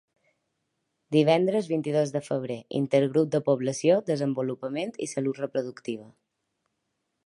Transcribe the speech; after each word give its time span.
Divendres 1.15 1.69
vint-i-dos 1.73 2.15
de 2.17 2.23
febrer: 2.29 2.57
intergrup 2.81 3.31
de 3.37 3.43
població, 3.53 4.01
desenvolupament 4.11 4.99
i 5.09 5.13
salut 5.17 5.47
reproductiva. 5.47 6.13